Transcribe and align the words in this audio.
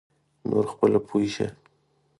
نور 0.49 0.65
خپله 0.73 0.99
پوی 1.07 1.27
شه. 1.35 1.47